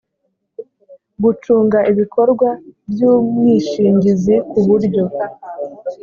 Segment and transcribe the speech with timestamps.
[1.23, 2.49] gucunga ibikorwa
[2.91, 5.03] by umwishingizi ku buryo